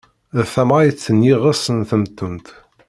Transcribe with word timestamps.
D 0.37 0.39
tamɛayt 0.53 1.05
n 1.17 1.19
yiɣes 1.27 1.63
n 1.75 1.79
temtunt. 1.89 2.47